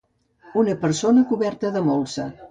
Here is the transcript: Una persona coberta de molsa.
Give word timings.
Una 0.61 0.73
persona 0.85 1.23
coberta 1.33 1.71
de 1.77 1.85
molsa. 1.91 2.27